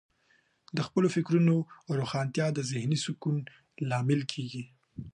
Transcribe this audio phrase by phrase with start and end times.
[0.75, 1.55] د خپلو فکرونو
[1.99, 3.35] روښانتیا د ذهنې سکون
[3.89, 4.63] لامل کیږي.